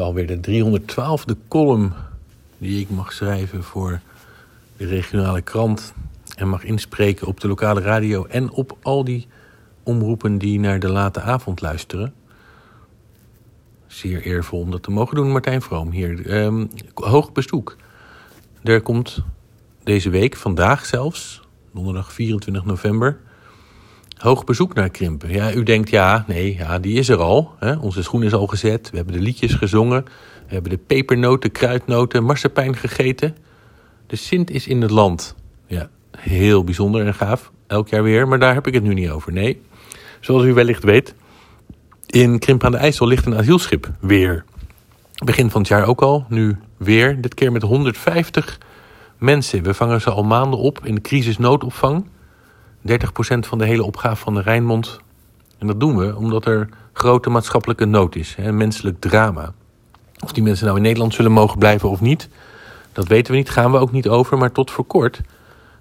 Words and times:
alweer 0.00 0.26
de 0.26 0.80
312e 0.80 1.48
column 1.48 1.92
die 2.58 2.80
ik 2.80 2.90
mag 2.90 3.12
schrijven 3.12 3.62
voor 3.62 4.00
de 4.76 4.86
regionale 4.86 5.42
krant. 5.42 5.94
En 6.36 6.48
mag 6.48 6.64
inspreken 6.64 7.26
op 7.26 7.40
de 7.40 7.48
lokale 7.48 7.80
radio 7.80 8.24
en 8.24 8.50
op 8.50 8.76
al 8.82 9.04
die 9.04 9.26
omroepen 9.82 10.38
die 10.38 10.60
naar 10.60 10.80
de 10.80 10.88
late 10.88 11.20
avond 11.20 11.60
luisteren. 11.60 12.14
Zeer 13.86 14.22
eervol 14.22 14.60
om 14.60 14.70
dat 14.70 14.82
te 14.82 14.90
mogen 14.90 15.16
doen, 15.16 15.32
Martijn 15.32 15.62
Vroom 15.62 15.90
hier. 15.90 16.42
Um, 16.44 16.70
hoog 16.94 17.32
bezoek. 17.32 17.76
Er 18.62 18.80
komt 18.80 19.22
deze 19.82 20.10
week, 20.10 20.36
vandaag 20.36 20.86
zelfs, 20.86 21.42
donderdag 21.72 22.12
24 22.12 22.64
november, 22.64 23.20
hoog 24.22 24.44
bezoek 24.44 24.74
naar 24.74 24.90
Krimpen. 24.90 25.30
Ja, 25.30 25.54
u 25.54 25.62
denkt, 25.62 25.90
ja, 25.90 26.24
nee, 26.26 26.56
ja, 26.56 26.78
die 26.78 26.98
is 26.98 27.08
er 27.08 27.18
al. 27.18 27.54
Hè? 27.58 27.76
Onze 27.76 28.02
schoen 28.02 28.22
is 28.22 28.32
al 28.32 28.46
gezet, 28.46 28.90
we 28.90 28.96
hebben 28.96 29.14
de 29.14 29.20
liedjes 29.20 29.54
gezongen, 29.54 30.04
we 30.46 30.54
hebben 30.54 30.70
de 30.70 30.78
pepernoten, 30.78 31.52
kruidnoten, 31.52 32.24
marsepein 32.24 32.76
gegeten. 32.76 33.36
De 34.06 34.16
Sint 34.16 34.50
is 34.50 34.66
in 34.66 34.82
het 34.82 34.90
land. 34.90 35.34
Ja, 35.66 35.88
heel 36.16 36.64
bijzonder 36.64 37.06
en 37.06 37.14
gaaf, 37.14 37.52
elk 37.66 37.88
jaar 37.88 38.02
weer, 38.02 38.28
maar 38.28 38.38
daar 38.38 38.54
heb 38.54 38.66
ik 38.66 38.74
het 38.74 38.82
nu 38.82 38.94
niet 38.94 39.10
over. 39.10 39.32
Nee, 39.32 39.60
zoals 40.20 40.44
u 40.44 40.52
wellicht 40.54 40.84
weet, 40.84 41.14
in 42.06 42.38
Krimpen 42.38 42.66
aan 42.66 42.72
de 42.72 42.78
IJssel 42.78 43.06
ligt 43.06 43.26
een 43.26 43.36
asielschip 43.36 43.90
weer. 44.00 44.44
Begin 45.24 45.50
van 45.50 45.60
het 45.60 45.70
jaar 45.70 45.86
ook 45.86 46.02
al, 46.02 46.26
nu 46.28 46.56
weer, 46.76 47.20
dit 47.20 47.34
keer 47.34 47.52
met 47.52 47.62
150 47.62 48.58
mensen. 49.18 49.62
We 49.62 49.74
vangen 49.74 50.00
ze 50.00 50.10
al 50.10 50.24
maanden 50.24 50.58
op 50.58 50.86
in 50.86 50.94
de 50.94 51.00
crisisnoodopvang. 51.00 52.04
30% 52.88 52.94
van 53.38 53.58
de 53.58 53.64
hele 53.64 53.84
opgave 53.84 54.22
van 54.22 54.34
de 54.34 54.40
Rijnmond. 54.40 55.00
En 55.58 55.66
dat 55.66 55.80
doen 55.80 55.96
we 55.96 56.16
omdat 56.16 56.46
er 56.46 56.68
grote 56.92 57.30
maatschappelijke 57.30 57.84
nood 57.84 58.16
is, 58.16 58.34
hè, 58.34 58.52
menselijk 58.52 59.00
drama. 59.00 59.52
Of 60.24 60.32
die 60.32 60.42
mensen 60.42 60.64
nou 60.64 60.76
in 60.76 60.82
Nederland 60.82 61.14
zullen 61.14 61.32
mogen 61.32 61.58
blijven 61.58 61.90
of 61.90 62.00
niet, 62.00 62.28
dat 62.92 63.08
weten 63.08 63.32
we 63.32 63.38
niet, 63.38 63.50
gaan 63.50 63.72
we 63.72 63.78
ook 63.78 63.92
niet 63.92 64.08
over. 64.08 64.38
Maar 64.38 64.52
tot 64.52 64.70
voor 64.70 64.84
kort 64.84 65.20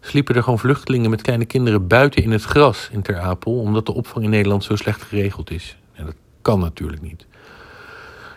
sliepen 0.00 0.34
er 0.34 0.42
gewoon 0.42 0.58
vluchtelingen 0.58 1.10
met 1.10 1.22
kleine 1.22 1.44
kinderen 1.44 1.86
buiten 1.86 2.22
in 2.22 2.30
het 2.30 2.44
gras 2.44 2.88
in 2.92 3.02
Ter 3.02 3.18
Apel, 3.18 3.58
omdat 3.58 3.86
de 3.86 3.94
opvang 3.94 4.24
in 4.24 4.30
Nederland 4.30 4.64
zo 4.64 4.76
slecht 4.76 5.02
geregeld 5.02 5.50
is. 5.50 5.76
En 5.92 6.04
dat 6.04 6.14
kan 6.42 6.60
natuurlijk 6.60 7.02
niet. 7.02 7.26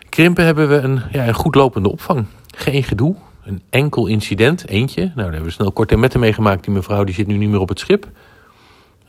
Krimpen 0.08 0.44
hebben 0.44 0.68
we 0.68 0.74
een, 0.74 1.02
ja, 1.12 1.28
een 1.28 1.34
goed 1.34 1.54
lopende 1.54 1.90
opvang. 1.90 2.26
Geen 2.54 2.82
gedoe, 2.82 3.14
een 3.44 3.62
enkel 3.70 4.06
incident, 4.06 4.68
eentje. 4.68 5.00
Nou, 5.00 5.14
daar 5.14 5.24
hebben 5.24 5.44
we 5.44 5.50
snel 5.50 5.72
kort 5.72 5.92
en 5.92 6.00
metten 6.00 6.20
meegemaakt. 6.20 6.64
Die 6.64 6.74
mevrouw 6.74 7.04
die 7.04 7.14
zit 7.14 7.26
nu 7.26 7.36
niet 7.36 7.48
meer 7.48 7.60
op 7.60 7.68
het 7.68 7.78
schip. 7.78 8.08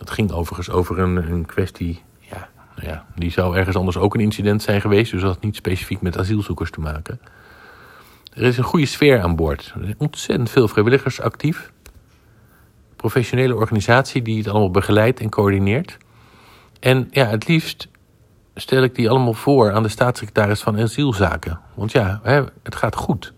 Dat 0.04 0.14
ging 0.14 0.32
overigens 0.32 0.70
over 0.70 1.00
een, 1.00 1.32
een 1.32 1.46
kwestie. 1.46 2.02
Ja, 2.20 2.50
nou 2.76 2.88
ja, 2.88 3.06
die 3.16 3.32
zou 3.32 3.58
ergens 3.58 3.76
anders 3.76 3.98
ook 3.98 4.14
een 4.14 4.20
incident 4.20 4.62
zijn 4.62 4.82
geweest. 4.82 5.12
Dus 5.12 5.22
dat 5.22 5.34
had 5.34 5.44
niet 5.44 5.56
specifiek 5.56 6.02
met 6.02 6.18
asielzoekers 6.18 6.72
te 6.72 6.80
maken. 6.80 7.20
Er 8.34 8.44
is 8.44 8.58
een 8.58 8.64
goede 8.64 8.86
sfeer 8.86 9.22
aan 9.22 9.36
boord. 9.36 9.74
Er 9.76 9.84
zijn 9.84 9.96
ontzettend 9.98 10.50
veel 10.50 10.68
vrijwilligers 10.68 11.22
actief. 11.22 11.72
Professionele 12.96 13.56
organisatie 13.56 14.22
die 14.22 14.38
het 14.38 14.48
allemaal 14.48 14.72
begeleidt 14.72 15.20
en 15.20 15.30
coördineert. 15.30 15.98
En 16.80 17.08
ja, 17.12 17.26
het 17.26 17.48
liefst 17.48 17.88
stel 18.56 18.84
ik 18.84 18.96
die 18.96 19.10
allemaal 19.10 19.34
voor 19.34 19.72
aan 19.72 19.84
de 19.84 19.90
staatssecretaris 19.90 20.62
van 20.62 20.80
asielzaken. 20.80 21.60
Want 21.74 21.92
ja, 21.92 22.22
het 22.64 22.76
gaat 22.76 22.96
goed. 22.96 23.34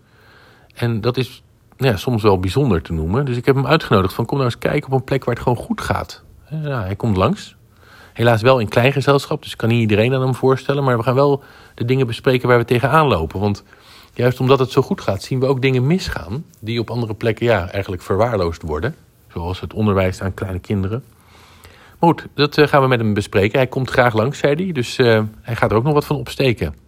En 0.73 1.01
dat 1.01 1.17
is 1.17 1.43
ja, 1.77 1.97
soms 1.97 2.23
wel 2.23 2.39
bijzonder 2.39 2.81
te 2.81 2.93
noemen. 2.93 3.25
Dus 3.25 3.37
ik 3.37 3.45
heb 3.45 3.55
hem 3.55 3.67
uitgenodigd 3.67 4.13
van 4.13 4.25
kom 4.25 4.37
nou 4.37 4.49
eens 4.49 4.59
kijken 4.59 4.91
op 4.91 4.99
een 4.99 5.03
plek 5.03 5.23
waar 5.23 5.33
het 5.35 5.43
gewoon 5.43 5.63
goed 5.63 5.81
gaat. 5.81 6.24
Ja, 6.49 6.83
hij 6.83 6.95
komt 6.95 7.17
langs. 7.17 7.55
Helaas 8.13 8.41
wel 8.41 8.59
in 8.59 8.69
klein 8.69 8.91
gezelschap, 8.91 9.41
dus 9.41 9.51
ik 9.51 9.57
kan 9.57 9.69
niet 9.69 9.79
iedereen 9.79 10.13
aan 10.13 10.21
hem 10.21 10.35
voorstellen. 10.35 10.83
Maar 10.83 10.97
we 10.97 11.03
gaan 11.03 11.15
wel 11.15 11.43
de 11.75 11.85
dingen 11.85 12.07
bespreken 12.07 12.47
waar 12.47 12.57
we 12.57 12.65
tegenaan 12.65 13.07
lopen. 13.07 13.39
Want 13.39 13.63
juist 14.13 14.39
omdat 14.39 14.59
het 14.59 14.71
zo 14.71 14.81
goed 14.81 15.01
gaat, 15.01 15.23
zien 15.23 15.39
we 15.39 15.45
ook 15.45 15.61
dingen 15.61 15.87
misgaan... 15.87 16.45
die 16.59 16.79
op 16.79 16.89
andere 16.89 17.13
plekken 17.13 17.45
ja, 17.45 17.69
eigenlijk 17.69 18.01
verwaarloosd 18.01 18.61
worden. 18.61 18.95
Zoals 19.33 19.59
het 19.59 19.73
onderwijs 19.73 20.21
aan 20.21 20.33
kleine 20.33 20.59
kinderen. 20.59 21.03
Maar 21.99 22.09
goed, 22.09 22.27
dat 22.33 22.57
eh, 22.57 22.67
gaan 22.67 22.81
we 22.81 22.87
met 22.87 22.99
hem 22.99 23.13
bespreken. 23.13 23.57
Hij 23.57 23.67
komt 23.67 23.89
graag 23.89 24.13
langs, 24.13 24.39
zei 24.39 24.63
hij. 24.63 24.71
Dus 24.71 24.97
uh, 24.97 25.23
hij 25.41 25.55
gaat 25.55 25.71
er 25.71 25.77
ook 25.77 25.83
nog 25.83 25.93
wat 25.93 26.05
van 26.05 26.15
opsteken. 26.15 26.84